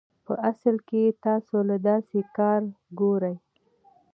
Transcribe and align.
پۀ 0.25 0.33
اصل 0.51 0.75
کښې 0.87 1.03
تاسو 1.25 1.55
له 1.69 1.75
داسې 1.87 2.19
کار 2.37 2.61
ګوري 2.99 3.35